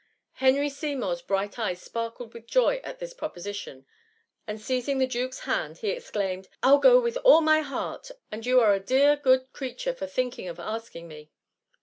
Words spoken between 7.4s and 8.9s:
my heart— and you are it